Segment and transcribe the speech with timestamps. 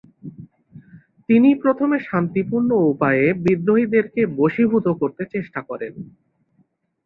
[1.29, 5.93] তিনি প্রথমে শান্তিপূর্ণ উপায়ে বিদ্রোহীদেরকে বশীভূত করতে চেষ্টা করেন।